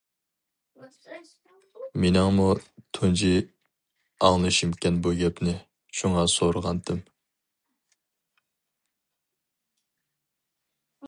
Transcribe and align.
مېنىڭمۇ 2.03 2.47
تۇنجى 2.99 3.29
ئاڭلىشىمكەن 4.29 4.97
بۇ 5.09 5.13
گەپنى، 5.21 5.55
شۇڭا 5.99 6.25
سورىغانتىم. 6.37 7.05